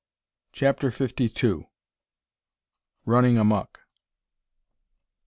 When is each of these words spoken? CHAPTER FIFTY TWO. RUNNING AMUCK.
CHAPTER 0.51 0.89
FIFTY 0.89 1.29
TWO. 1.29 1.67
RUNNING 3.05 3.37
AMUCK. 3.37 3.81